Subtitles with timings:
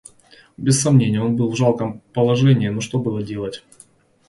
[0.57, 3.63] Без сомнения, он был в жалком положении, но что было делать?